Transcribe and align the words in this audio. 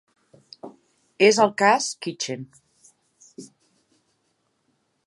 És 1.27 1.37
el 1.45 1.53
‘cas 1.63 1.91
Kitchen’. 2.07 2.49